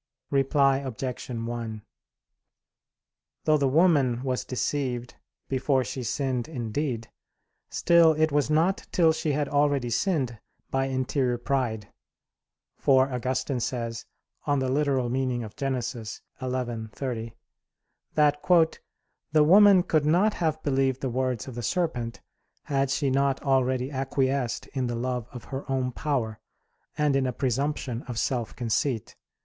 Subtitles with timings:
[0.31, 1.29] Reply Obj.
[1.29, 1.81] 1:
[3.43, 5.13] Though the woman was deceived
[5.47, 7.11] before she sinned in deed,
[7.69, 10.39] still it was not till she had already sinned
[10.71, 11.93] by interior pride.
[12.79, 14.07] For Augustine says
[14.47, 14.63] (Gen.
[14.63, 14.85] ad lit.
[14.87, 17.33] xi, 30)
[18.15, 18.41] that
[19.31, 22.21] "the woman could not have believed the words of the serpent,
[22.63, 26.39] had she not already acquiesced in the love of her own power,
[26.97, 29.15] and in a presumption of self conceit."